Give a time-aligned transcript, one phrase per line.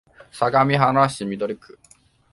[0.31, 1.77] 相模原市緑区